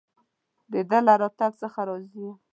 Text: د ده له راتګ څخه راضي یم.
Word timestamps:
د 0.71 0.73
ده 0.89 0.99
له 1.05 1.13
راتګ 1.21 1.51
څخه 1.61 1.79
راضي 1.87 2.19
یم. 2.25 2.37